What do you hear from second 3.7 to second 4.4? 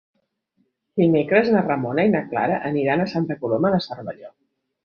de Cervelló.